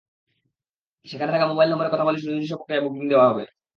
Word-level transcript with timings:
সেখানে 1.05 1.31
থাকা 1.31 1.45
মোবাইল 1.47 1.69
নম্বরে 1.71 1.91
কথা 1.93 2.05
বলেই 2.05 2.21
সুনির্দিষ্ট 2.21 2.53
প্রক্রিয়ায় 2.53 2.83
বুকিং 2.85 3.03
দেওয়া 3.11 3.27
যাবে। 3.29 3.43